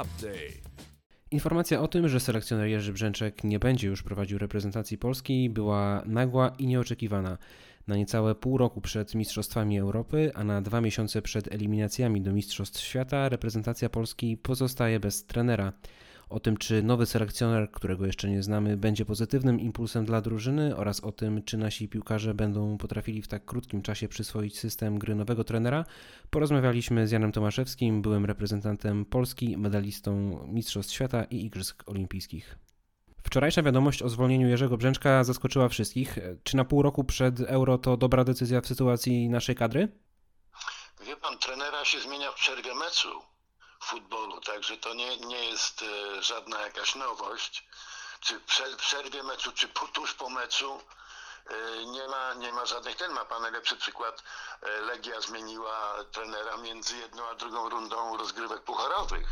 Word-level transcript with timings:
Update. 0.00 0.70
Informacja 1.30 1.80
o 1.80 1.88
tym, 1.88 2.08
że 2.08 2.20
selekcjoner 2.20 2.68
Jerzy 2.68 2.92
Brzęczek 2.92 3.44
nie 3.44 3.58
będzie 3.58 3.88
już 3.88 4.02
prowadził 4.02 4.38
reprezentacji 4.38 4.98
Polski 4.98 5.50
była 5.50 6.02
nagła 6.06 6.52
i 6.58 6.66
nieoczekiwana. 6.66 7.38
Na 7.86 7.96
niecałe 7.96 8.34
pół 8.34 8.58
roku 8.58 8.80
przed 8.80 9.14
Mistrzostwami 9.14 9.78
Europy, 9.78 10.30
a 10.34 10.44
na 10.44 10.62
dwa 10.62 10.80
miesiące 10.80 11.22
przed 11.22 11.54
eliminacjami 11.54 12.20
do 12.20 12.32
Mistrzostw 12.32 12.80
Świata 12.80 13.28
reprezentacja 13.28 13.88
Polski 13.88 14.36
pozostaje 14.36 15.00
bez 15.00 15.26
trenera. 15.26 15.72
O 16.30 16.40
tym, 16.40 16.56
czy 16.56 16.82
nowy 16.82 17.06
selekcjoner, 17.06 17.70
którego 17.70 18.06
jeszcze 18.06 18.28
nie 18.28 18.42
znamy, 18.42 18.76
będzie 18.76 19.04
pozytywnym 19.04 19.60
impulsem 19.60 20.04
dla 20.04 20.20
drużyny 20.20 20.76
oraz 20.76 21.00
o 21.00 21.12
tym, 21.12 21.42
czy 21.42 21.56
nasi 21.56 21.88
piłkarze 21.88 22.34
będą 22.34 22.78
potrafili 22.78 23.22
w 23.22 23.28
tak 23.28 23.44
krótkim 23.44 23.82
czasie 23.82 24.08
przyswoić 24.08 24.58
system 24.58 24.98
gry 24.98 25.14
nowego 25.14 25.44
trenera, 25.44 25.84
porozmawialiśmy 26.30 27.06
z 27.06 27.10
Janem 27.10 27.32
Tomaszewskim, 27.32 28.02
byłym 28.02 28.24
reprezentantem 28.24 29.04
Polski, 29.04 29.56
medalistą 29.56 30.38
Mistrzostw 30.48 30.92
Świata 30.92 31.24
i 31.24 31.44
Igrzysk 31.44 31.82
Olimpijskich. 31.86 32.58
Wczorajsza 33.22 33.62
wiadomość 33.62 34.02
o 34.02 34.08
zwolnieniu 34.08 34.48
Jerzego 34.48 34.76
Brzęczka 34.76 35.24
zaskoczyła 35.24 35.68
wszystkich. 35.68 36.18
Czy 36.42 36.56
na 36.56 36.64
pół 36.64 36.82
roku 36.82 37.04
przed 37.04 37.40
Euro 37.40 37.78
to 37.78 37.96
dobra 37.96 38.24
decyzja 38.24 38.60
w 38.60 38.66
sytuacji 38.66 39.28
naszej 39.28 39.54
kadry? 39.54 39.88
Wie 41.06 41.16
pan, 41.16 41.38
trenera 41.38 41.84
się 41.84 42.00
zmienia 42.00 42.30
w 42.30 42.34
przerwie 42.34 42.74
meczu 42.74 43.30
futbolu, 43.84 44.40
także 44.40 44.76
to 44.76 44.94
nie, 44.94 45.16
nie 45.16 45.44
jest 45.44 45.82
e, 45.82 46.22
żadna 46.22 46.60
jakaś 46.60 46.94
nowość. 46.94 47.66
Czy 48.20 48.40
w 48.40 48.76
przerwie 48.76 49.22
meczu, 49.22 49.52
czy 49.52 49.68
tuż 49.68 50.14
po 50.14 50.28
meczu 50.28 50.82
e, 51.46 51.84
nie 51.84 52.08
ma, 52.08 52.34
nie 52.34 52.52
ma 52.52 52.66
żadnych. 52.66 52.96
Ten 52.96 53.12
ma 53.12 53.24
pan 53.24 53.42
najlepszy 53.42 53.76
przykład. 53.76 54.22
E, 54.62 54.80
Legia 54.80 55.20
zmieniła 55.20 56.04
trenera 56.12 56.56
między 56.56 56.96
jedną 56.96 57.28
a 57.28 57.34
drugą 57.34 57.68
rundą 57.68 58.16
rozgrywek 58.16 58.62
pucharowych. 58.64 59.28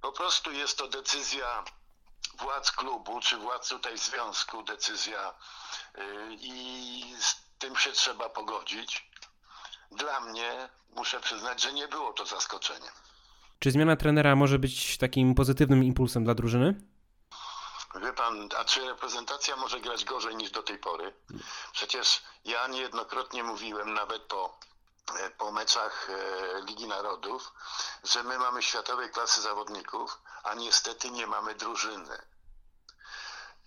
Po 0.00 0.12
prostu 0.12 0.52
jest 0.52 0.78
to 0.78 0.88
decyzja 0.88 1.64
władz 2.34 2.72
klubu, 2.72 3.20
czy 3.20 3.36
władz 3.36 3.68
tutaj 3.68 3.98
związku, 3.98 4.62
decyzja 4.62 5.34
i 6.30 7.16
z 7.20 7.36
tym 7.58 7.76
się 7.76 7.92
trzeba 7.92 8.28
pogodzić. 8.28 9.10
Dla 9.90 10.20
mnie 10.20 10.68
muszę 10.90 11.20
przyznać, 11.20 11.62
że 11.62 11.72
nie 11.72 11.88
było 11.88 12.12
to 12.12 12.26
zaskoczeniem. 12.26 12.92
Czy 13.62 13.70
zmiana 13.70 13.96
trenera 13.96 14.36
może 14.36 14.58
być 14.58 14.98
takim 14.98 15.34
pozytywnym 15.34 15.84
impulsem 15.84 16.24
dla 16.24 16.34
drużyny? 16.34 16.74
Wie 18.02 18.12
pan, 18.12 18.48
a 18.58 18.64
czy 18.64 18.86
reprezentacja 18.88 19.56
może 19.56 19.80
grać 19.80 20.04
gorzej 20.04 20.36
niż 20.36 20.50
do 20.50 20.62
tej 20.62 20.78
pory? 20.78 21.12
Przecież 21.72 22.22
ja 22.44 22.66
niejednokrotnie 22.66 23.42
mówiłem, 23.42 23.94
nawet 23.94 24.22
po, 24.22 24.58
e, 25.18 25.30
po 25.30 25.52
meczach 25.52 26.10
e, 26.10 26.64
Ligi 26.64 26.86
Narodów, 26.86 27.52
że 28.04 28.22
my 28.22 28.38
mamy 28.38 28.62
światowej 28.62 29.10
klasy 29.10 29.42
zawodników, 29.42 30.18
a 30.42 30.54
niestety 30.54 31.10
nie 31.10 31.26
mamy 31.26 31.54
drużyny. 31.54 32.18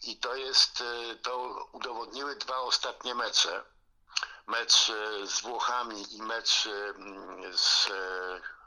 I 0.04 0.18
to 0.18 0.36
jest, 0.36 0.82
e, 1.12 1.16
to 1.16 1.68
udowodniły 1.72 2.36
dwa 2.36 2.58
ostatnie 2.58 3.16
mecze. 3.16 3.64
Mecz 4.48 4.92
z 5.24 5.42
Włochami 5.42 6.16
i 6.16 6.22
mecz 6.22 6.70
z 7.54 7.90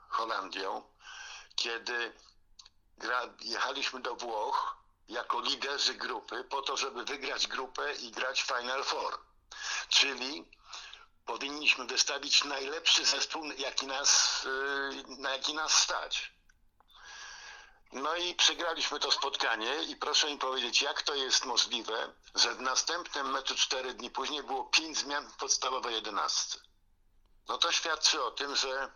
Holandią 0.08 0.82
kiedy 1.58 2.12
gra, 2.98 3.22
jechaliśmy 3.40 4.00
do 4.00 4.14
Włoch 4.14 4.76
jako 5.08 5.40
liderzy 5.40 5.94
grupy 5.94 6.44
po 6.44 6.62
to, 6.62 6.76
żeby 6.76 7.04
wygrać 7.04 7.46
grupę 7.46 7.94
i 7.94 8.10
grać 8.10 8.42
Final 8.42 8.84
Four. 8.84 9.18
Czyli 9.88 10.44
powinniśmy 11.26 11.86
wystawić 11.86 12.44
najlepszy 12.44 13.04
zespół, 13.04 13.44
jaki 13.44 13.86
nas, 13.86 14.42
y, 14.44 15.20
na 15.22 15.30
jaki 15.30 15.54
nas 15.54 15.72
stać. 15.72 16.32
No 17.92 18.16
i 18.16 18.34
przegraliśmy 18.34 19.00
to 19.00 19.12
spotkanie 19.12 19.82
i 19.82 19.96
proszę 19.96 20.30
mi 20.30 20.38
powiedzieć, 20.38 20.82
jak 20.82 21.02
to 21.02 21.14
jest 21.14 21.44
możliwe, 21.44 22.12
że 22.34 22.54
w 22.54 22.60
następnym 22.60 23.30
meczu 23.30 23.54
cztery 23.54 23.94
dni 23.94 24.10
później 24.10 24.42
było 24.42 24.64
pięć 24.64 24.98
zmian 24.98 25.30
w 25.30 25.36
podstawowej 25.36 25.94
jedenastce. 25.94 26.58
No 27.48 27.58
to 27.58 27.72
świadczy 27.72 28.22
o 28.22 28.30
tym, 28.30 28.56
że 28.56 28.92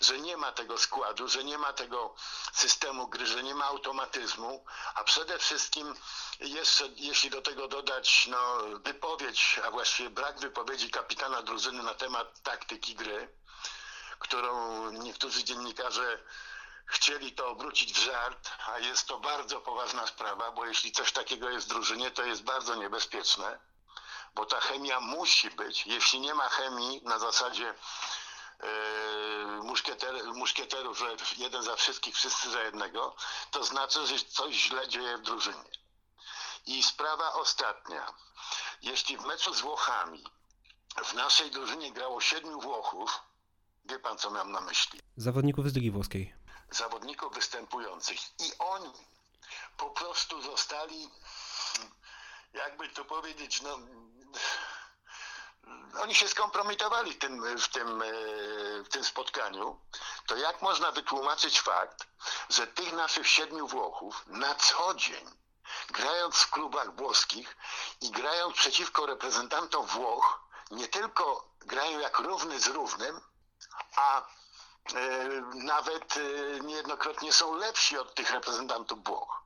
że 0.00 0.18
nie 0.18 0.36
ma 0.36 0.52
tego 0.52 0.78
składu, 0.78 1.28
że 1.28 1.44
nie 1.44 1.58
ma 1.58 1.72
tego 1.72 2.14
systemu 2.52 3.08
gry, 3.08 3.26
że 3.26 3.42
nie 3.42 3.54
ma 3.54 3.64
automatyzmu, 3.64 4.64
a 4.94 5.04
przede 5.04 5.38
wszystkim 5.38 5.94
jeszcze, 6.40 6.88
jeśli 6.96 7.30
do 7.30 7.42
tego 7.42 7.68
dodać 7.68 8.26
no, 8.26 8.58
wypowiedź, 8.84 9.60
a 9.64 9.70
właściwie 9.70 10.10
brak 10.10 10.40
wypowiedzi 10.40 10.90
kapitana 10.90 11.42
drużyny 11.42 11.82
na 11.82 11.94
temat 11.94 12.42
taktyki 12.42 12.94
gry, 12.94 13.28
którą 14.18 14.90
niektórzy 14.90 15.44
dziennikarze 15.44 16.18
chcieli 16.86 17.32
to 17.32 17.48
obrócić 17.48 17.92
w 17.92 18.04
żart, 18.04 18.50
a 18.66 18.78
jest 18.78 19.06
to 19.06 19.18
bardzo 19.18 19.60
poważna 19.60 20.06
sprawa, 20.06 20.50
bo 20.50 20.66
jeśli 20.66 20.92
coś 20.92 21.12
takiego 21.12 21.50
jest 21.50 21.66
w 21.66 21.68
drużynie, 21.68 22.10
to 22.10 22.24
jest 22.24 22.42
bardzo 22.42 22.74
niebezpieczne, 22.74 23.58
bo 24.34 24.46
ta 24.46 24.60
chemia 24.60 25.00
musi 25.00 25.50
być. 25.50 25.86
Jeśli 25.86 26.20
nie 26.20 26.34
ma 26.34 26.48
chemii 26.48 27.00
na 27.04 27.18
zasadzie 27.18 27.74
muszkieter, 29.62 30.24
muszkieterów, 30.24 30.98
że 30.98 31.16
jeden 31.36 31.62
za 31.62 31.76
wszystkich, 31.76 32.14
wszyscy 32.14 32.50
za 32.50 32.62
jednego, 32.62 33.16
to 33.50 33.64
znaczy, 33.64 34.06
że 34.06 34.18
coś 34.18 34.54
źle 34.54 34.88
dzieje 34.88 35.18
w 35.18 35.22
drużynie. 35.22 35.70
I 36.66 36.82
sprawa 36.82 37.32
ostatnia. 37.32 38.14
Jeśli 38.82 39.16
w 39.16 39.24
meczu 39.24 39.54
z 39.54 39.60
Włochami 39.60 40.24
w 41.04 41.14
naszej 41.14 41.50
drużynie 41.50 41.92
grało 41.92 42.20
siedmiu 42.20 42.60
Włochów, 42.60 43.18
wie 43.84 43.98
pan 43.98 44.18
co 44.18 44.30
mam 44.30 44.52
na 44.52 44.60
myśli? 44.60 45.00
Zawodników 45.16 45.70
z 45.70 45.74
Ligi 45.74 45.90
Włoskiej. 45.90 46.34
Zawodników 46.70 47.34
występujących. 47.34 48.18
I 48.20 48.52
oni 48.58 48.92
po 49.76 49.90
prostu 49.90 50.42
zostali, 50.42 51.10
jakby 52.54 52.88
to 52.88 53.04
powiedzieć, 53.04 53.62
no 53.62 53.78
oni 56.00 56.14
się 56.14 56.28
skompromitowali 56.28 57.12
w 57.12 57.18
tym, 57.18 57.58
w, 57.58 57.68
tym, 57.68 58.02
e, 58.02 58.06
w 58.84 58.88
tym 58.88 59.04
spotkaniu, 59.04 59.80
to 60.26 60.36
jak 60.36 60.62
można 60.62 60.92
wytłumaczyć 60.92 61.60
fakt, 61.60 62.06
że 62.48 62.66
tych 62.66 62.92
naszych 62.92 63.28
siedmiu 63.28 63.66
Włochów 63.66 64.24
na 64.26 64.54
co 64.54 64.94
dzień, 64.94 65.30
grając 65.88 66.36
w 66.36 66.50
klubach 66.50 66.96
włoskich 66.96 67.56
i 68.00 68.10
grając 68.10 68.54
przeciwko 68.54 69.06
reprezentantom 69.06 69.86
Włoch, 69.86 70.40
nie 70.70 70.88
tylko 70.88 71.48
grają 71.60 71.98
jak 71.98 72.18
równy 72.18 72.60
z 72.60 72.66
równym, 72.66 73.20
a 73.96 74.18
e, 74.20 74.24
nawet 75.54 76.16
e, 76.16 76.20
niejednokrotnie 76.60 77.32
są 77.32 77.54
lepsi 77.54 77.98
od 77.98 78.14
tych 78.14 78.30
reprezentantów 78.30 79.04
Włoch. 79.04 79.43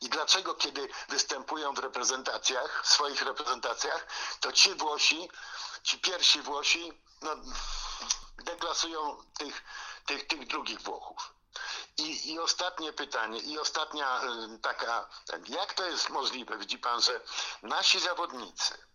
I 0.00 0.08
dlaczego, 0.08 0.54
kiedy 0.54 0.88
występują 1.08 1.74
w 1.74 1.78
reprezentacjach, 1.78 2.82
w 2.84 2.88
swoich 2.88 3.22
reprezentacjach, 3.22 4.06
to 4.40 4.52
ci 4.52 4.74
Włosi, 4.74 5.30
ci 5.82 5.98
pierwsi 5.98 6.42
Włosi, 6.42 7.02
no, 7.22 7.30
deklasują 8.38 9.22
tych, 9.38 9.64
tych, 10.06 10.26
tych 10.26 10.46
drugich 10.46 10.80
Włochów. 10.82 11.34
I, 11.96 12.32
I 12.32 12.38
ostatnie 12.38 12.92
pytanie, 12.92 13.38
i 13.38 13.58
ostatnia 13.58 14.22
y, 14.54 14.58
taka, 14.58 15.08
jak 15.48 15.74
to 15.74 15.84
jest 15.84 16.08
możliwe? 16.08 16.58
Widzi 16.58 16.78
pan, 16.78 17.00
że 17.00 17.20
nasi 17.62 18.00
zawodnicy, 18.00 18.88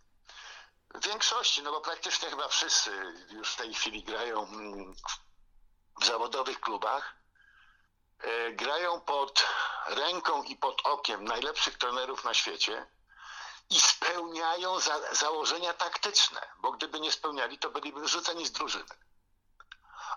w 0.94 1.06
większości, 1.06 1.64
no 1.64 1.72
bo 1.72 1.82
praktycznie 1.82 2.30
chyba 2.30 2.48
wszyscy 2.48 3.14
już 3.30 3.52
w 3.52 3.56
tej 3.56 3.74
chwili 3.74 4.04
grają 4.04 4.48
mm, 4.48 4.96
w 6.02 6.06
zawodowych 6.06 6.60
klubach, 6.60 7.16
grają 8.52 9.02
pod 9.02 9.46
ręką 9.88 10.44
i 10.44 10.56
pod 10.56 10.82
okiem 10.84 11.26
najlepszych 11.26 11.78
trenerów 11.78 12.24
na 12.24 12.34
świecie 12.34 12.88
i 13.70 13.80
spełniają 13.80 14.80
za, 14.80 15.14
założenia 15.16 15.74
taktyczne, 15.74 16.42
bo 16.60 16.72
gdyby 16.72 17.00
nie 17.00 17.12
spełniali, 17.12 17.58
to 17.58 17.70
byliby 17.70 18.00
wyrzuceni 18.00 18.46
z 18.46 18.52
drużyny. 18.52 18.96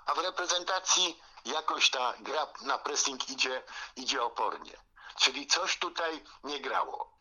A 0.06 0.14
w 0.14 0.18
reprezentacji 0.18 1.20
jakoś 1.44 1.90
ta 1.90 2.14
gra 2.18 2.46
na 2.60 2.78
pressing 2.78 3.28
idzie, 3.28 3.62
idzie 3.96 4.22
opornie. 4.22 4.76
Czyli 5.16 5.46
coś 5.46 5.78
tutaj 5.78 6.24
nie 6.44 6.60
grało. 6.60 7.18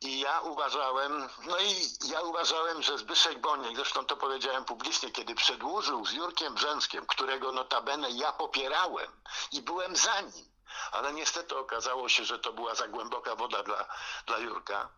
I 0.00 0.20
ja 0.20 0.40
uważałem, 0.40 1.28
no 1.46 1.58
i 1.58 1.74
ja 2.08 2.20
uważałem, 2.20 2.82
że 2.82 2.98
Zbyszek 2.98 3.40
Boniek, 3.40 3.76
zresztą 3.76 4.04
to 4.04 4.16
powiedziałem 4.16 4.64
publicznie, 4.64 5.10
kiedy 5.10 5.34
przedłużył 5.34 6.06
z 6.06 6.12
Jurkiem 6.12 6.54
Brzęskiem, 6.54 7.06
którego 7.06 7.52
notabene 7.52 8.10
ja 8.10 8.32
popierałem 8.32 9.22
i 9.52 9.62
byłem 9.62 9.96
za 9.96 10.20
nim, 10.20 10.46
ale 10.92 11.12
niestety 11.12 11.58
okazało 11.58 12.08
się, 12.08 12.24
że 12.24 12.38
to 12.38 12.52
była 12.52 12.74
za 12.74 12.88
głęboka 12.88 13.36
woda 13.36 13.62
dla, 13.62 13.88
dla 14.26 14.38
Jurka. 14.38 14.88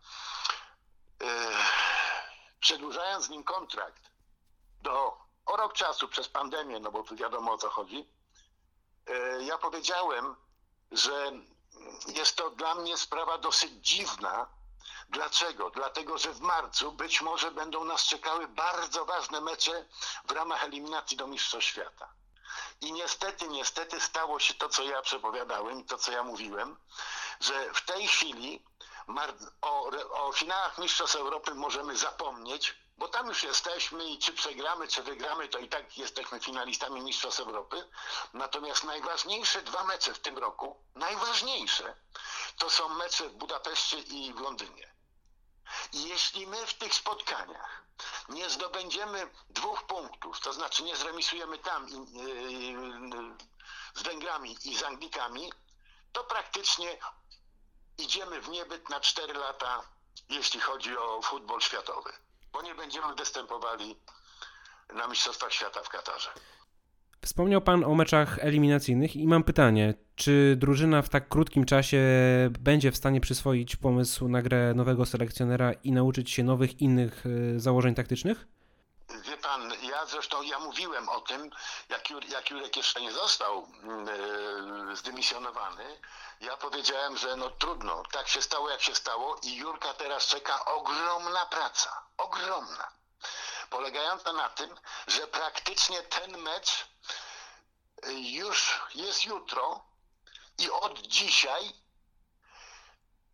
Yy, 1.20 1.26
przedłużając 2.60 3.24
z 3.24 3.28
nim 3.28 3.44
kontrakt 3.44 4.10
do 4.82 5.18
o 5.46 5.56
rok 5.56 5.72
czasu 5.72 6.08
przez 6.08 6.28
pandemię, 6.28 6.80
no 6.80 6.90
bo 6.90 7.02
tu 7.02 7.16
wiadomo 7.16 7.52
o 7.52 7.58
co 7.58 7.70
chodzi, 7.70 8.08
yy, 9.08 9.44
ja 9.44 9.58
powiedziałem, 9.58 10.36
że 10.92 11.32
jest 12.06 12.36
to 12.36 12.50
dla 12.50 12.74
mnie 12.74 12.96
sprawa 12.96 13.38
dosyć 13.38 13.72
dziwna, 13.72 14.57
Dlaczego? 15.08 15.70
Dlatego, 15.70 16.18
że 16.18 16.32
w 16.32 16.40
marcu 16.40 16.92
być 16.92 17.20
może 17.20 17.50
będą 17.50 17.84
nas 17.84 18.04
czekały 18.04 18.48
bardzo 18.48 19.04
ważne 19.04 19.40
mecze 19.40 19.84
w 20.24 20.30
ramach 20.32 20.64
eliminacji 20.64 21.16
do 21.16 21.26
Mistrzostw 21.26 21.70
Świata. 21.70 22.12
I 22.80 22.92
niestety, 22.92 23.48
niestety 23.48 24.00
stało 24.00 24.40
się 24.40 24.54
to, 24.54 24.68
co 24.68 24.82
ja 24.82 25.02
przepowiadałem 25.02 25.84
to, 25.84 25.98
co 25.98 26.12
ja 26.12 26.22
mówiłem, 26.22 26.76
że 27.40 27.74
w 27.74 27.84
tej 27.84 28.08
chwili 28.08 28.64
o, 29.60 29.90
o 30.10 30.32
finałach 30.32 30.78
Mistrzostw 30.78 31.16
Europy 31.16 31.54
możemy 31.54 31.96
zapomnieć, 31.96 32.74
bo 32.98 33.08
tam 33.08 33.26
już 33.26 33.42
jesteśmy 33.42 34.04
i 34.04 34.18
czy 34.18 34.32
przegramy, 34.32 34.88
czy 34.88 35.02
wygramy, 35.02 35.48
to 35.48 35.58
i 35.58 35.68
tak 35.68 35.98
jesteśmy 35.98 36.40
finalistami 36.40 37.00
Mistrzostw 37.00 37.40
Europy. 37.40 37.88
Natomiast 38.32 38.84
najważniejsze 38.84 39.62
dwa 39.62 39.84
mecze 39.84 40.14
w 40.14 40.18
tym 40.18 40.38
roku, 40.38 40.76
najważniejsze, 40.94 41.94
to 42.58 42.70
są 42.70 42.88
mecze 42.88 43.28
w 43.28 43.32
Budapeszcie 43.32 43.98
i 43.98 44.32
w 44.32 44.40
Londynie. 44.40 44.97
I 45.92 46.08
jeśli 46.08 46.46
my 46.46 46.66
w 46.66 46.74
tych 46.74 46.94
spotkaniach 46.94 47.82
nie 48.28 48.50
zdobędziemy 48.50 49.30
dwóch 49.50 49.86
punktów, 49.86 50.40
to 50.40 50.52
znaczy 50.52 50.82
nie 50.82 50.96
zremisujemy 50.96 51.58
tam 51.58 51.86
z 53.94 54.02
Węgrami 54.02 54.56
i 54.64 54.76
z 54.76 54.82
Anglikami, 54.82 55.52
to 56.12 56.24
praktycznie 56.24 56.98
idziemy 57.98 58.40
w 58.40 58.48
niebyt 58.48 58.88
na 58.88 59.00
4 59.00 59.34
lata, 59.34 59.82
jeśli 60.28 60.60
chodzi 60.60 60.96
o 60.96 61.22
futbol 61.22 61.60
światowy, 61.60 62.10
bo 62.52 62.62
nie 62.62 62.74
będziemy 62.74 63.14
występowali 63.14 63.96
na 64.94 65.08
Mistrzostwach 65.08 65.52
Świata 65.52 65.82
w 65.82 65.88
Katarze. 65.88 66.30
Wspomniał 67.24 67.60
Pan 67.60 67.84
o 67.84 67.94
meczach 67.94 68.38
eliminacyjnych 68.38 69.16
i 69.16 69.26
mam 69.26 69.44
pytanie, 69.44 69.94
czy 70.18 70.54
drużyna 70.56 71.02
w 71.02 71.08
tak 71.08 71.28
krótkim 71.28 71.64
czasie 71.64 71.98
będzie 72.50 72.92
w 72.92 72.96
stanie 72.96 73.20
przyswoić 73.20 73.76
pomysł 73.76 74.28
na 74.28 74.42
grę 74.42 74.74
nowego 74.74 75.06
selekcjonera 75.06 75.72
i 75.72 75.92
nauczyć 75.92 76.30
się 76.30 76.42
nowych, 76.42 76.80
innych 76.80 77.24
e, 77.26 77.60
założeń 77.60 77.94
taktycznych? 77.94 78.46
Wie 79.24 79.36
pan, 79.36 79.72
ja 79.82 80.06
zresztą 80.06 80.42
ja 80.42 80.58
mówiłem 80.58 81.08
o 81.08 81.20
tym, 81.20 81.50
jak, 81.88 82.10
jak 82.30 82.50
Jurek 82.50 82.76
jeszcze 82.76 83.00
nie 83.00 83.12
został 83.12 83.66
yy, 84.88 84.96
zdymisjonowany. 84.96 85.84
Ja 86.40 86.56
powiedziałem, 86.56 87.16
że 87.16 87.36
no 87.36 87.50
trudno, 87.50 88.02
tak 88.12 88.28
się 88.28 88.42
stało 88.42 88.70
jak 88.70 88.82
się 88.82 88.94
stało 88.94 89.36
i 89.42 89.56
Jurka 89.56 89.94
teraz 89.94 90.26
czeka 90.26 90.64
ogromna 90.64 91.46
praca, 91.46 92.02
ogromna. 92.16 92.88
Polegająca 93.70 94.32
na 94.32 94.48
tym, 94.48 94.70
że 95.06 95.26
praktycznie 95.26 96.02
ten 96.02 96.38
mecz 96.38 96.88
y, 98.06 98.12
już 98.12 98.80
jest 98.94 99.24
jutro 99.24 99.88
i 100.58 100.70
od 100.70 100.98
dzisiaj 100.98 101.72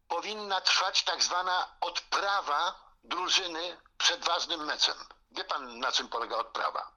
powinna 0.08 0.60
trwać 0.60 1.02
tak 1.02 1.22
zwana 1.22 1.68
odprawa 1.80 2.84
drużyny 3.04 3.80
przed 3.98 4.24
ważnym 4.24 4.64
meczem. 4.64 4.96
Wie 5.30 5.44
pan, 5.44 5.78
na 5.78 5.92
czym 5.92 6.08
polega 6.08 6.36
odprawa? 6.36 6.90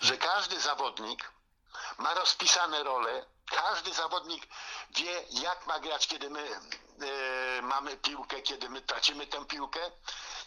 Że 0.00 0.16
każdy 0.16 0.60
zawodnik 0.60 1.32
ma 1.98 2.14
rozpisane 2.14 2.82
role, 2.82 3.26
każdy 3.50 3.94
zawodnik 3.94 4.46
wie, 4.90 5.24
jak 5.30 5.66
ma 5.66 5.80
grać, 5.80 6.06
kiedy 6.06 6.30
my 6.30 6.60
e, 7.58 7.62
mamy 7.62 7.96
piłkę, 7.96 8.42
kiedy 8.42 8.68
my 8.68 8.80
tracimy 8.80 9.26
tę 9.26 9.44
piłkę. 9.44 9.90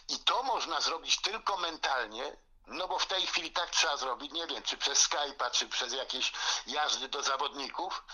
I 0.08 0.18
to 0.18 0.42
można 0.42 0.80
zrobić 0.80 1.20
tylko 1.20 1.56
mentalnie, 1.56 2.36
no 2.66 2.88
bo 2.88 2.98
w 2.98 3.06
tej 3.06 3.26
chwili 3.26 3.52
tak 3.52 3.70
trzeba 3.70 3.96
zrobić, 3.96 4.32
nie 4.32 4.46
wiem, 4.46 4.62
czy 4.62 4.76
przez 4.76 5.08
Skype'a, 5.08 5.50
czy 5.50 5.68
przez 5.68 5.92
jakieś 5.92 6.32
jazdy 6.66 7.08
do 7.08 7.22
zawodników. 7.22 8.04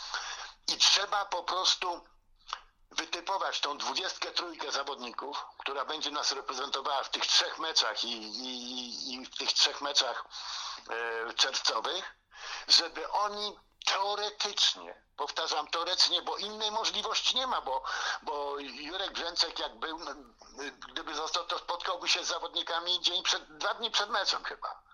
Trzeba 0.96 1.24
po 1.24 1.42
prostu 1.42 2.00
wytypować 2.90 3.60
tą 3.60 3.78
dwudziestkę 3.78 4.30
trójkę 4.30 4.72
zawodników, 4.72 5.44
która 5.58 5.84
będzie 5.84 6.10
nas 6.10 6.32
reprezentowała 6.32 7.02
w 7.04 7.10
tych 7.10 7.26
trzech 7.26 7.58
meczach 7.58 8.04
i, 8.04 8.12
i, 8.12 9.14
i 9.14 9.26
w 9.26 9.36
tych 9.36 9.52
trzech 9.52 9.80
meczach 9.80 10.24
e, 11.28 11.34
czerwcowych, 11.34 12.16
żeby 12.68 13.10
oni 13.10 13.56
teoretycznie, 13.84 15.02
powtarzam 15.16 15.68
teoretycznie, 15.68 16.22
bo 16.22 16.36
innej 16.36 16.70
możliwości 16.70 17.36
nie 17.36 17.46
ma, 17.46 17.60
bo, 17.60 17.82
bo 18.22 18.58
Jurek 18.58 19.12
Brzęcek 19.12 19.58
jak 19.58 19.78
był, 19.78 20.00
gdyby 20.88 21.14
został, 21.14 21.46
to 21.46 21.58
spotkałby 21.58 22.08
się 22.08 22.24
z 22.24 22.28
zawodnikami 22.28 23.00
dzień 23.00 23.22
przed, 23.22 23.58
dwa 23.58 23.74
dni 23.74 23.90
przed 23.90 24.10
meczem 24.10 24.44
chyba. 24.44 24.85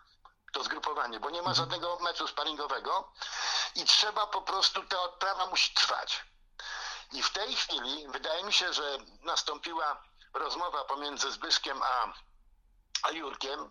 To 0.52 0.64
zgrupowanie, 0.64 1.20
bo 1.20 1.30
nie 1.30 1.42
ma 1.42 1.50
mhm. 1.50 1.56
żadnego 1.56 1.98
meczu 1.98 2.28
sparingowego 2.28 3.12
i 3.74 3.84
trzeba 3.84 4.26
po 4.26 4.42
prostu, 4.42 4.82
ta 4.82 5.00
odprawa 5.00 5.46
musi 5.46 5.74
trwać. 5.74 6.24
I 7.12 7.22
w 7.22 7.30
tej 7.30 7.56
chwili 7.56 8.08
wydaje 8.08 8.44
mi 8.44 8.52
się, 8.52 8.72
że 8.72 8.98
nastąpiła 9.22 10.02
rozmowa 10.34 10.84
pomiędzy 10.84 11.32
Zbyszkiem 11.32 11.82
a, 11.82 12.12
a 13.02 13.10
Jurkiem. 13.10 13.70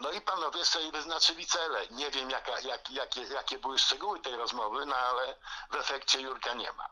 No 0.00 0.12
i 0.12 0.20
panowie 0.20 0.64
sobie 0.64 0.92
wyznaczyli 0.92 1.46
cele. 1.46 1.86
Nie 1.90 2.10
wiem, 2.10 2.30
jaka, 2.30 2.60
jak, 2.60 2.90
jakie, 2.90 3.22
jakie 3.22 3.58
były 3.58 3.78
szczegóły 3.78 4.20
tej 4.20 4.36
rozmowy, 4.36 4.86
no 4.86 4.96
ale 4.96 5.36
w 5.70 5.74
efekcie 5.74 6.20
Jurka 6.20 6.54
nie 6.54 6.72
ma. 6.72 6.88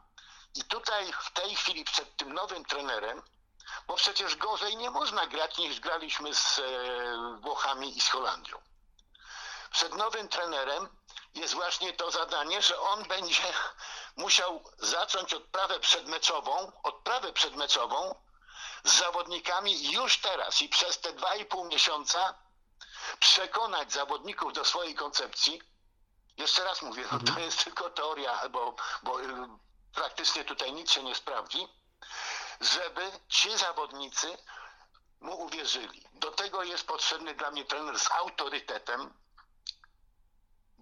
I 0.55 0.65
tutaj 0.65 1.13
w 1.13 1.31
tej 1.33 1.57
chwili 1.57 1.85
przed 1.85 2.17
tym 2.17 2.33
nowym 2.33 2.65
trenerem, 2.65 3.23
bo 3.87 3.95
przecież 3.95 4.37
gorzej 4.37 4.77
nie 4.77 4.91
można 4.91 5.27
grać 5.27 5.59
niż 5.59 5.81
graliśmy 5.81 6.35
z 6.35 6.59
e, 6.59 6.63
Włochami 7.41 7.99
i 7.99 8.01
z 8.01 8.09
Holandią. 8.09 8.72
Przed 9.73 9.95
nowym 9.95 10.29
trenerem 10.29 10.89
jest 11.35 11.55
właśnie 11.55 11.93
to 11.93 12.11
zadanie, 12.11 12.63
że 12.63 12.81
on 12.81 13.05
będzie 13.05 13.43
musiał 14.17 14.65
zacząć 14.79 15.35
odprawę 15.35 15.81
przedmeczową, 15.81 16.73
odprawę 16.83 17.33
przedmeczową 17.33 18.15
z 18.85 18.99
zawodnikami 18.99 19.93
już 19.93 20.19
teraz 20.19 20.63
i 20.63 20.69
przez 20.69 21.01
te 21.01 21.13
dwa 21.13 21.35
i 21.35 21.45
pół 21.45 21.65
miesiąca 21.65 22.35
przekonać 23.19 23.93
zawodników 23.93 24.53
do 24.53 24.65
swojej 24.65 24.95
koncepcji. 24.95 25.63
Jeszcze 26.37 26.65
raz 26.65 26.83
mówię, 26.83 27.03
no 27.13 27.19
to 27.19 27.27
mhm. 27.27 27.41
jest 27.41 27.65
tylko 27.65 27.91
teoria, 27.91 28.49
bo, 28.49 28.75
bo 29.03 29.23
y, 29.23 29.27
praktycznie 29.95 30.45
tutaj 30.45 30.73
nic 30.73 30.91
się 30.91 31.03
nie 31.03 31.15
sprawdzi, 31.15 31.69
żeby 32.61 33.11
ci 33.29 33.59
zawodnicy 33.59 34.39
mu 35.21 35.41
uwierzyli. 35.41 36.05
Do 36.13 36.31
tego 36.31 36.63
jest 36.63 36.87
potrzebny 36.87 37.35
dla 37.35 37.51
mnie 37.51 37.65
trener 37.65 38.01
z 38.01 38.11
autorytetem, 38.11 39.15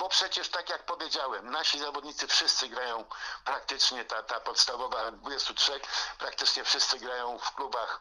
bo 0.00 0.08
przecież 0.08 0.48
tak 0.48 0.68
jak 0.68 0.82
powiedziałem, 0.82 1.50
nasi 1.50 1.78
zawodnicy 1.78 2.26
wszyscy 2.26 2.68
grają 2.68 3.04
praktycznie, 3.44 4.04
ta, 4.04 4.22
ta 4.22 4.40
podstawowa 4.40 5.10
23, 5.10 5.80
praktycznie 6.18 6.64
wszyscy 6.64 6.98
grają 6.98 7.38
w 7.38 7.54
klubach, 7.54 8.00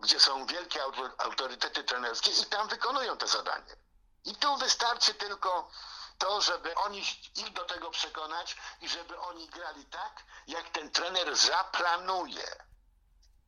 gdzie 0.00 0.20
są 0.20 0.46
wielkie 0.46 0.80
autorytety 1.18 1.84
trenerskie 1.84 2.30
i 2.30 2.44
tam 2.46 2.68
wykonują 2.68 3.16
te 3.16 3.26
zadanie. 3.26 3.76
I 4.24 4.36
tu 4.36 4.56
wystarczy 4.56 5.14
tylko 5.14 5.70
to, 6.18 6.40
żeby 6.40 6.74
oni 6.74 7.04
ich 7.34 7.52
do 7.52 7.64
tego 7.64 7.90
przekonać 7.90 8.56
i 8.80 8.88
żeby 8.88 9.18
oni 9.18 9.48
grali 9.48 9.84
tak, 9.84 10.24
jak 10.46 10.70
ten 10.70 10.90
trener 10.90 11.36
zaplanuje. 11.36 12.64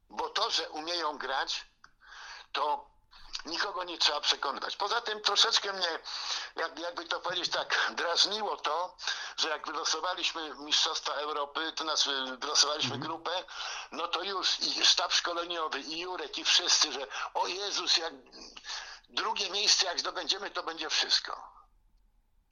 Bo 0.08 0.28
to, 0.28 0.50
że 0.50 0.70
umieją 0.70 1.18
grać, 1.18 1.66
to 2.52 2.87
nikogo 3.48 3.84
nie 3.84 3.98
trzeba 3.98 4.20
przekonywać. 4.20 4.76
Poza 4.76 5.00
tym 5.00 5.20
troszeczkę 5.20 5.72
mnie, 5.72 5.98
jak, 6.56 6.78
jakby 6.78 7.04
to 7.04 7.20
powiedzieć 7.20 7.48
tak, 7.48 7.92
drażniło 7.94 8.56
to, 8.56 8.96
że 9.36 9.48
jak 9.48 9.66
wylosowaliśmy 9.66 10.54
Mistrzostwa 10.54 11.12
Europy, 11.12 11.72
to 11.72 11.84
nas 11.84 12.08
wylosowaliśmy 12.38 12.94
mhm. 12.94 13.02
grupę, 13.02 13.44
no 13.92 14.08
to 14.08 14.22
już 14.22 14.60
i 14.60 14.86
sztab 14.86 15.12
szkoleniowy, 15.12 15.80
i 15.80 15.98
Jurek, 15.98 16.38
i 16.38 16.44
wszyscy, 16.44 16.92
że 16.92 17.06
o 17.34 17.46
Jezus, 17.46 17.96
jak 17.96 18.12
drugie 19.08 19.50
miejsce 19.50 19.86
jak 19.86 20.00
zdobędziemy, 20.00 20.50
to 20.50 20.62
będzie 20.62 20.90
wszystko. 20.90 21.58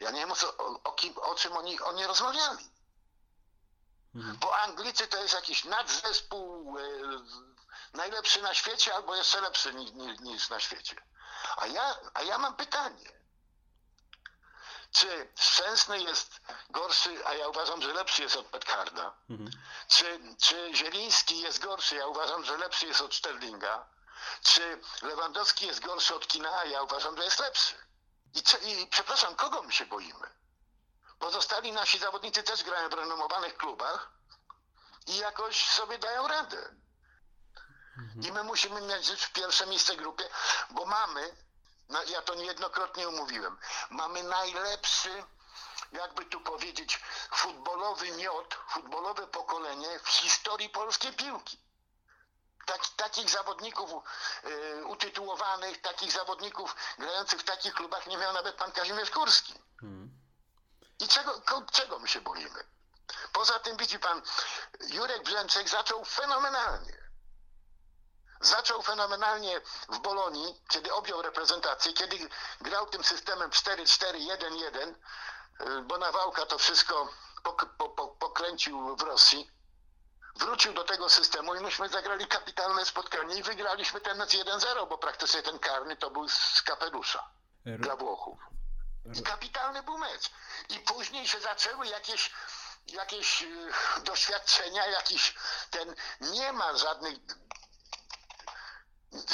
Ja 0.01 0.11
nie 0.11 0.21
wiem 0.21 0.33
o, 0.33 0.81
o, 0.85 0.93
kim, 0.93 1.19
o 1.19 1.35
czym 1.35 1.57
oni, 1.57 1.81
oni 1.81 2.07
rozmawiali. 2.07 2.76
Mhm. 4.17 4.37
Bo 4.37 4.57
Anglicy 4.57 5.07
to 5.07 5.23
jest 5.23 5.35
jakiś 5.35 5.65
nadzespół, 5.65 6.79
e, 6.79 6.83
najlepszy 7.93 8.43
na 8.43 8.55
świecie 8.55 8.95
albo 8.95 9.17
jeszcze 9.17 9.41
lepszy 9.41 9.75
niż, 9.75 10.21
niż 10.21 10.49
na 10.49 10.61
świecie. 10.61 10.97
A 11.57 11.67
ja, 11.67 11.97
a 12.15 12.23
ja 12.23 12.39
mam 12.39 12.57
pytanie. 12.57 13.17
Czy 14.93 15.33
Szczęsny 15.39 16.03
jest 16.03 16.41
gorszy, 16.71 17.27
a 17.27 17.35
ja 17.35 17.49
uważam, 17.49 17.83
że 17.83 17.93
lepszy 17.93 18.23
jest 18.23 18.37
od 18.37 18.47
Petkarda? 18.47 19.15
Mhm. 19.31 19.51
Czy, 19.89 20.21
czy 20.43 20.71
Zieliński 20.75 21.41
jest 21.41 21.59
gorszy, 21.59 21.97
ja 21.97 22.07
uważam, 22.07 22.45
że 22.45 22.57
lepszy 22.57 22.87
jest 22.87 23.01
od 23.01 23.15
Sterlinga? 23.15 23.87
Czy 24.43 24.81
Lewandowski 25.03 25.67
jest 25.67 25.81
gorszy 25.81 26.15
od 26.15 26.27
Kina, 26.27 26.59
a 26.59 26.65
ja 26.65 26.83
uważam, 26.83 27.17
że 27.17 27.25
jest 27.25 27.41
lepszy? 27.41 27.75
I, 28.35 28.43
co, 28.43 28.59
I 28.59 28.87
przepraszam, 28.87 29.35
kogo 29.35 29.63
my 29.63 29.73
się 29.73 29.87
boimy? 29.87 30.31
Pozostali 31.19 31.73
nasi 31.73 31.99
zawodnicy 31.99 32.43
też 32.43 32.63
grają 32.63 32.89
w 32.89 32.93
renomowanych 32.93 33.57
klubach 33.57 34.11
i 35.07 35.17
jakoś 35.17 35.69
sobie 35.69 35.99
dają 35.99 36.29
radę. 36.29 36.75
I 38.23 38.33
my 38.33 38.43
musimy 38.43 38.81
mieć 38.81 39.27
pierwsze 39.33 39.67
miejsce 39.67 39.95
w 39.95 39.97
grupie, 39.97 40.25
bo 40.71 40.85
mamy, 40.87 41.37
no 41.89 42.03
ja 42.03 42.23
to 42.23 42.35
niejednokrotnie 42.35 43.09
umówiłem, 43.09 43.59
mamy 43.91 44.23
najlepszy, 44.23 45.25
jakby 45.93 46.25
tu 46.25 46.41
powiedzieć, 46.41 47.01
futbolowy 47.31 48.11
miod, 48.11 48.55
futbolowe 48.69 49.27
pokolenie 49.27 49.99
w 49.99 50.09
historii 50.09 50.69
polskiej 50.69 51.13
piłki. 51.13 51.59
Tak, 52.67 52.89
takich 52.97 53.31
zawodników 53.31 53.91
y, 54.45 54.85
utytułowanych, 54.87 55.81
takich 55.81 56.13
zawodników 56.13 56.77
grających 56.99 57.41
w 57.41 57.45
takich 57.45 57.75
klubach 57.75 58.07
nie 58.07 58.17
miał 58.17 58.33
nawet 58.33 58.57
pan 58.57 58.73
Kazimierz 58.73 59.11
Kurski. 59.11 59.55
Hmm. 59.81 60.06
I 61.01 61.09
czego, 61.09 61.41
czego 61.73 61.99
my 61.99 62.09
się 62.09 62.21
boimy? 62.21 62.65
Poza 63.33 63.59
tym 63.59 63.77
widzi 63.77 63.99
pan, 63.99 64.23
Jurek 64.89 65.23
Brzęczek 65.23 65.69
zaczął 65.69 66.05
fenomenalnie. 66.05 67.07
Zaczął 68.41 68.83
fenomenalnie 68.83 69.61
w 69.89 69.99
Bolonii, 69.99 70.61
kiedy 70.69 70.93
objął 70.95 71.23
reprezentację, 71.23 71.93
kiedy 71.93 72.29
grał 72.61 72.87
tym 72.87 73.05
systemem 73.05 73.51
4-4-1-1, 73.51 74.95
y, 75.61 75.83
bo 75.83 75.99
Nawałka 75.99 76.47
to 76.47 76.59
wszystko 76.59 77.09
pok- 77.45 77.69
po, 77.79 77.89
po, 77.89 78.09
pokręcił 78.09 78.97
w 78.97 79.03
Rosji. 79.03 79.51
Wrócił 80.37 80.73
do 80.73 80.85
tego 80.85 81.09
systemu 81.09 81.55
i 81.55 81.61
myśmy 81.61 81.89
zagrali 81.89 82.27
kapitalne 82.27 82.85
spotkanie 82.85 83.35
i 83.37 83.43
wygraliśmy 83.43 84.01
ten 84.01 84.19
mecz 84.19 84.31
1-0, 84.31 84.89
bo 84.89 84.99
praktycznie 84.99 85.43
ten 85.43 85.59
karny 85.59 85.97
to 85.97 86.11
był 86.11 86.29
z 86.29 86.63
kapelusza 86.63 87.31
dla 87.79 87.97
Włochów. 87.97 88.39
I 89.15 89.23
kapitalny 89.23 89.83
był 89.83 89.99
mecz. 89.99 90.31
I 90.69 90.79
później 90.79 91.29
się 91.29 91.41
zaczęły 91.41 91.87
jakieś, 91.87 92.31
jakieś 92.87 93.43
y, 93.43 93.73
doświadczenia, 94.01 94.87
jakiś 94.87 95.35
ten, 95.71 95.95
nie 96.21 96.53
ma 96.53 96.77
żadnych, 96.77 97.19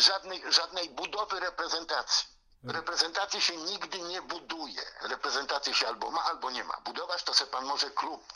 żadnej, 0.01 0.53
żadnej 0.53 0.91
budowy 0.91 1.41
reprezentacji. 1.41 2.33
Reprezentacji 2.65 3.41
się 3.41 3.57
nigdy 3.57 3.99
nie 3.99 4.23
buduje. 4.23 4.83
Reprezentacji 5.01 5.75
się 5.75 5.89
albo 5.89 6.11
ma, 6.11 6.25
albo 6.25 6.51
nie 6.51 6.65
ma. 6.65 6.81
Budować 6.85 7.23
to 7.23 7.35
se 7.35 7.47
pan 7.47 7.65
może 7.65 7.91
klub. 7.91 8.33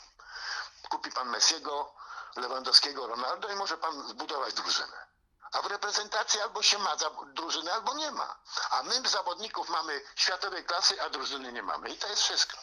Kupi 0.89 1.11
pan 1.11 1.29
Messiego, 1.29 1.93
Lewandowskiego, 2.35 3.07
Ronaldo 3.07 3.49
i 3.49 3.55
może 3.55 3.77
pan 3.77 4.07
zbudować 4.07 4.53
drużynę. 4.53 5.07
A 5.51 5.61
w 5.61 5.65
reprezentacji 5.65 6.39
albo 6.41 6.61
się 6.61 6.77
ma 6.77 6.95
drużynę, 7.35 7.71
albo 7.73 7.93
nie 7.93 8.11
ma. 8.11 8.35
A 8.71 8.83
my 8.83 9.09
zawodników 9.09 9.69
mamy 9.69 10.01
światowej 10.15 10.63
klasy, 10.63 11.01
a 11.01 11.09
drużyny 11.09 11.53
nie 11.53 11.63
mamy. 11.63 11.89
I 11.89 11.97
to 11.97 12.07
jest 12.07 12.21
wszystko. 12.21 12.57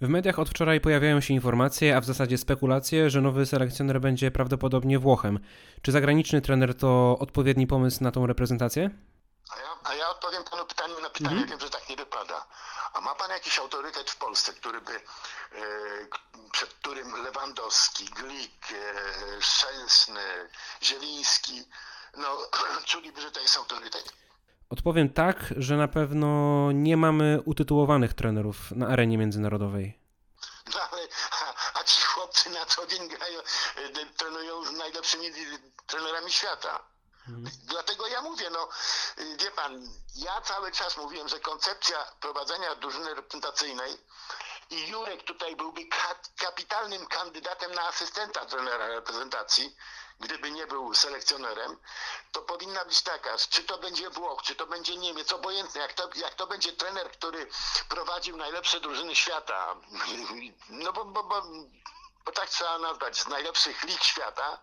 W 0.00 0.08
mediach 0.08 0.38
od 0.38 0.48
wczoraj 0.48 0.80
pojawiają 0.80 1.20
się 1.20 1.34
informacje, 1.34 1.96
a 1.96 2.00
w 2.00 2.04
zasadzie 2.04 2.38
spekulacje, 2.38 3.10
że 3.10 3.20
nowy 3.20 3.46
selekcjoner 3.46 4.00
będzie 4.00 4.30
prawdopodobnie 4.30 4.98
Włochem. 4.98 5.38
Czy 5.82 5.92
zagraniczny 5.92 6.40
trener 6.40 6.76
to 6.76 7.16
odpowiedni 7.20 7.66
pomysł 7.66 8.04
na 8.04 8.12
tą 8.12 8.26
reprezentację? 8.26 8.90
A 9.50 9.56
ja, 9.60 9.68
a 9.84 9.94
ja 9.94 10.10
odpowiem 10.10 10.44
panu 10.44 10.64
pytaniu 10.66 11.00
na 11.00 11.10
pytanie, 11.10 11.46
wiem, 11.46 11.60
że 11.60 11.70
tak 11.70 11.88
nie 11.88 11.96
wypada. 11.96 12.46
A 12.92 13.00
ma 13.00 13.14
pan 13.14 13.30
jakiś 13.30 13.58
autorytet 13.58 14.10
w 14.10 14.16
Polsce, 14.16 14.52
który 14.52 14.80
by, 14.80 14.92
e, 14.92 15.00
przed 16.52 16.74
którym 16.74 17.22
Lewandowski, 17.22 18.04
Glik, 18.04 18.66
e, 18.72 19.42
Szczęsny, 19.42 20.48
Zieliński, 20.82 21.64
no 22.16 22.38
czuliby, 22.84 23.20
że 23.20 23.30
to 23.30 23.40
jest 23.40 23.56
autorytet? 23.56 24.12
Odpowiem 24.70 25.12
tak, 25.12 25.36
że 25.56 25.76
na 25.76 25.88
pewno 25.88 26.26
nie 26.72 26.96
mamy 26.96 27.42
utytułowanych 27.44 28.14
trenerów 28.14 28.56
na 28.70 28.86
arenie 28.88 29.18
międzynarodowej. 29.18 30.00
No 30.74 30.80
ale, 30.92 31.02
a, 31.30 31.80
a 31.80 31.84
ci 31.84 32.02
chłopcy 32.02 32.50
na 32.50 32.66
co 32.66 32.86
dzień 32.86 33.08
grają, 33.08 33.40
de- 33.94 34.06
trenują 34.16 34.64
z 34.64 34.72
najlepszymi 34.72 35.26
trenerami 35.86 36.32
świata. 36.32 36.82
Dlatego 37.64 38.06
ja 38.06 38.22
mówię, 38.22 38.50
no 38.50 38.68
y, 39.18 39.36
wie 39.36 39.50
pan, 39.50 39.88
ja 40.16 40.40
cały 40.40 40.72
czas 40.72 40.96
mówiłem, 40.96 41.28
że 41.28 41.40
koncepcja 41.40 41.96
prowadzenia 42.20 42.74
drużyny 42.74 43.14
reprezentacyjnej 43.14 43.96
i 44.70 44.88
Jurek 44.88 45.22
tutaj 45.22 45.56
byłby 45.56 45.86
ka- 45.86 46.20
kapitalnym 46.36 47.06
kandydatem 47.06 47.72
na 47.74 47.82
asystenta 47.88 48.46
trenera 48.46 48.86
reprezentacji, 48.88 49.76
gdyby 50.20 50.50
nie 50.50 50.66
był 50.66 50.94
selekcjonerem, 50.94 51.78
to 52.32 52.42
powinna 52.42 52.84
być 52.84 53.02
taka, 53.02 53.36
czy 53.50 53.64
to 53.64 53.78
będzie 53.78 54.10
Włoch, 54.10 54.42
czy 54.42 54.54
to 54.54 54.66
będzie 54.66 54.96
Niemiec, 54.96 55.32
obojętne, 55.32 55.80
jak 55.80 55.92
to, 55.92 56.10
jak 56.14 56.34
to 56.34 56.46
będzie 56.46 56.72
trener, 56.72 57.10
który 57.10 57.46
prowadził 57.88 58.36
najlepsze 58.36 58.80
drużyny 58.80 59.16
świata, 59.16 59.76
no 60.68 60.92
bo, 60.92 61.04
bo, 61.04 61.22
bo, 61.22 61.42
bo 62.24 62.32
tak 62.32 62.48
trzeba 62.48 62.78
nazwać, 62.78 63.18
z 63.18 63.26
najlepszych 63.26 63.82
lig 63.82 64.04
świata, 64.04 64.60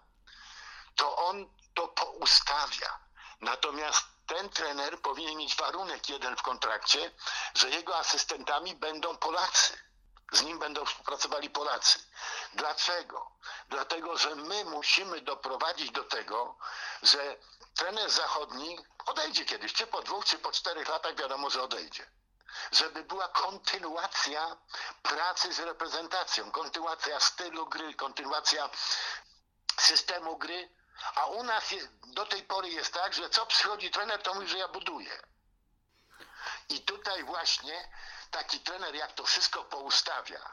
to 0.95 1.15
on 1.15 1.49
to 1.73 1.87
poustawia. 1.87 2.99
Natomiast 3.41 4.05
ten 4.27 4.49
trener 4.49 5.01
powinien 5.01 5.37
mieć 5.37 5.55
warunek 5.55 6.09
jeden 6.09 6.35
w 6.35 6.41
kontrakcie, 6.41 7.11
że 7.53 7.69
jego 7.69 7.97
asystentami 7.97 8.75
będą 8.75 9.17
Polacy. 9.17 9.86
Z 10.31 10.41
nim 10.41 10.59
będą 10.59 10.85
współpracowali 10.85 11.49
Polacy. 11.49 11.99
Dlaczego? 12.53 13.31
Dlatego, 13.69 14.17
że 14.17 14.35
my 14.35 14.65
musimy 14.65 15.21
doprowadzić 15.21 15.91
do 15.91 16.03
tego, 16.03 16.57
że 17.03 17.35
trener 17.75 18.11
zachodni 18.11 18.77
odejdzie 19.05 19.45
kiedyś, 19.45 19.73
czy 19.73 19.87
po 19.87 20.01
dwóch, 20.01 20.25
czy 20.25 20.39
po 20.39 20.51
czterech 20.51 20.89
latach 20.89 21.15
wiadomo, 21.15 21.49
że 21.49 21.63
odejdzie. 21.63 22.09
Żeby 22.71 23.03
była 23.03 23.27
kontynuacja 23.27 24.57
pracy 25.03 25.53
z 25.53 25.59
reprezentacją, 25.59 26.51
kontynuacja 26.51 27.19
stylu 27.19 27.67
gry, 27.67 27.93
kontynuacja 27.93 28.69
systemu 29.79 30.37
gry, 30.37 30.69
a 31.15 31.25
u 31.25 31.43
nas 31.43 31.71
je, 31.71 31.87
do 32.07 32.25
tej 32.25 32.43
pory 32.43 32.69
jest 32.69 32.93
tak, 32.93 33.13
że 33.13 33.29
co 33.29 33.45
przychodzi 33.45 33.91
trener, 33.91 34.21
to 34.21 34.33
mówi, 34.33 34.47
że 34.47 34.57
ja 34.57 34.67
buduję. 34.67 35.21
I 36.69 36.81
tutaj 36.81 37.23
właśnie 37.23 37.89
taki 38.31 38.59
trener, 38.59 38.95
jak 38.95 39.13
to 39.13 39.23
wszystko 39.23 39.63
poustawia, 39.63 40.51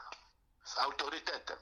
z 0.65 0.77
autorytetem, 0.77 1.59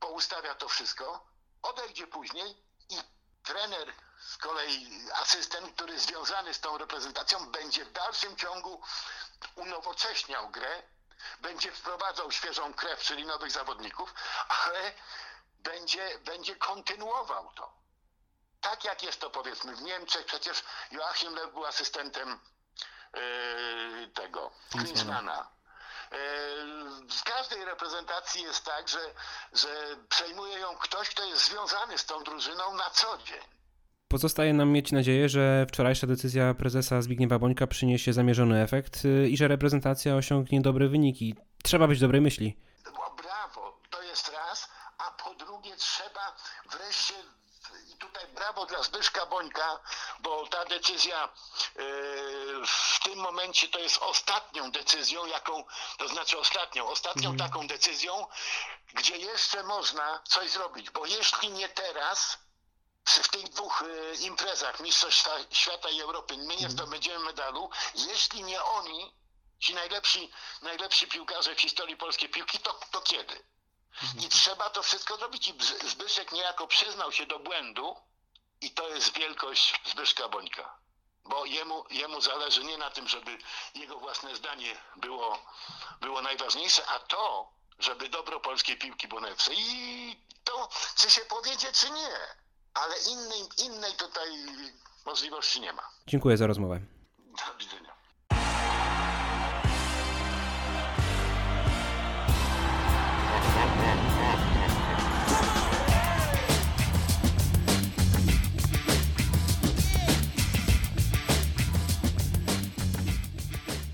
poustawia 0.00 0.54
to 0.54 0.68
wszystko, 0.68 1.26
odejdzie 1.62 2.06
później 2.06 2.56
i 2.88 2.96
trener, 3.42 3.94
z 4.20 4.36
kolei 4.36 5.10
asystent, 5.12 5.74
który 5.74 5.98
związany 5.98 6.54
z 6.54 6.60
tą 6.60 6.78
reprezentacją, 6.78 7.50
będzie 7.50 7.84
w 7.84 7.92
dalszym 7.92 8.36
ciągu 8.36 8.82
unowocześniał 9.54 10.50
grę, 10.50 10.82
będzie 11.40 11.72
wprowadzał 11.72 12.32
świeżą 12.32 12.74
krew, 12.74 13.00
czyli 13.00 13.26
nowych 13.26 13.50
zawodników, 13.50 14.14
ale 14.48 14.92
będzie, 15.58 16.18
będzie 16.18 16.56
kontynuował 16.56 17.52
to. 17.54 17.72
Tak 18.60 18.84
jak 18.84 19.02
jest 19.02 19.20
to 19.20 19.30
powiedzmy 19.30 19.76
w 19.76 19.82
Niemczech, 19.82 20.26
przecież 20.26 20.62
Joachim 20.90 21.34
Lew 21.34 21.52
był 21.52 21.66
asystentem 21.66 22.40
tego 24.14 24.50
Klinsmana. 24.70 25.48
W 27.10 27.24
każdej 27.24 27.64
reprezentacji 27.64 28.42
jest 28.42 28.64
tak, 28.64 28.88
że, 28.88 28.98
że 29.52 29.96
przejmuje 30.08 30.58
ją 30.58 30.76
ktoś, 30.76 31.08
kto 31.08 31.24
jest 31.24 31.48
związany 31.50 31.98
z 31.98 32.06
tą 32.06 32.24
drużyną 32.24 32.74
na 32.74 32.90
co 32.90 33.18
dzień. 33.18 33.42
Pozostaje 34.08 34.54
nam 34.54 34.70
mieć 34.70 34.92
nadzieję, 34.92 35.28
że 35.28 35.66
wczorajsza 35.68 36.06
decyzja 36.06 36.54
prezesa 36.54 37.02
Zbigniewa 37.02 37.38
Bońka 37.38 37.66
przyniesie 37.66 38.12
zamierzony 38.12 38.62
efekt 38.62 39.04
y, 39.04 39.28
i 39.28 39.36
że 39.36 39.48
reprezentacja 39.48 40.16
osiągnie 40.16 40.60
dobre 40.60 40.88
wyniki. 40.88 41.34
Trzeba 41.62 41.88
być 41.88 42.00
dobrej 42.00 42.20
myśli. 42.20 42.58
O, 42.94 43.14
brawo, 43.22 43.80
to 43.90 44.02
jest 44.02 44.28
raz, 44.32 44.68
a 44.98 45.10
po 45.24 45.34
drugie 45.34 45.76
trzeba 45.76 46.36
wreszcie 46.70 47.14
tutaj 48.02 48.26
brawo 48.26 48.66
dla 48.66 48.82
Zbyszka 48.82 49.26
Bońka, 49.26 49.80
bo 50.20 50.46
ta 50.46 50.64
decyzja 50.64 51.28
yy, 51.76 51.82
w 52.66 53.00
tym 53.04 53.18
momencie 53.18 53.68
to 53.68 53.78
jest 53.78 53.98
ostatnią 53.98 54.70
decyzją, 54.70 55.26
jaką, 55.26 55.64
to 55.98 56.08
znaczy 56.08 56.38
ostatnią, 56.38 56.86
ostatnią 56.86 57.36
taką 57.36 57.66
decyzją, 57.66 58.26
gdzie 58.94 59.16
jeszcze 59.16 59.62
można 59.62 60.22
coś 60.28 60.50
zrobić, 60.50 60.90
bo 60.90 61.06
jeśli 61.06 61.50
nie 61.50 61.68
teraz, 61.68 62.38
w 63.04 63.28
tych 63.28 63.48
dwóch 63.48 63.82
y, 63.82 64.14
imprezach 64.20 64.80
Mistrzostw 64.80 65.28
Świata 65.52 65.90
i 65.90 66.00
Europy 66.00 66.36
my 66.36 66.56
nie 66.56 66.70
zdobędziemy 66.70 67.24
medalu, 67.24 67.70
jeśli 67.94 68.42
nie 68.42 68.62
oni, 68.62 69.14
ci 69.60 69.74
najlepsi, 69.74 70.32
najlepsi 70.62 71.06
piłkarze 71.06 71.54
w 71.54 71.60
historii 71.60 71.96
polskiej 71.96 72.28
piłki, 72.28 72.58
to, 72.58 72.80
to 72.90 73.00
kiedy? 73.00 73.44
I 74.20 74.28
trzeba 74.28 74.70
to 74.70 74.82
wszystko 74.82 75.16
zrobić. 75.16 75.48
I 75.48 75.54
Zbyszek 75.88 76.32
niejako 76.32 76.66
przyznał 76.66 77.12
się 77.12 77.26
do 77.26 77.38
błędu 77.38 77.96
i 78.60 78.70
to 78.70 78.88
jest 78.88 79.18
wielkość 79.18 79.80
Zbyszka 79.90 80.28
Bońka. 80.28 80.78
Bo 81.24 81.44
jemu, 81.44 81.84
jemu 81.90 82.20
zależy 82.20 82.64
nie 82.64 82.78
na 82.78 82.90
tym, 82.90 83.08
żeby 83.08 83.38
jego 83.74 83.98
własne 83.98 84.36
zdanie 84.36 84.76
było, 84.96 85.38
było 86.00 86.22
najważniejsze, 86.22 86.86
a 86.86 86.98
to, 86.98 87.52
żeby 87.78 88.08
dobro 88.08 88.40
polskiej 88.40 88.78
piłki 88.78 89.08
było 89.08 89.20
najlepsze. 89.20 89.50
I 89.54 90.16
to, 90.44 90.68
czy 90.96 91.10
się 91.10 91.20
powiedzie, 91.20 91.72
czy 91.72 91.90
nie. 91.90 92.16
Ale 92.74 92.98
innej, 92.98 93.48
innej 93.64 93.92
tutaj 93.92 94.28
możliwości 95.06 95.60
nie 95.60 95.72
ma. 95.72 95.82
Dziękuję 96.06 96.36
za 96.36 96.46
rozmowę. 96.46 96.80
Do 97.18 97.54
widzenia. 97.58 97.91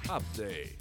Update. 0.08 0.77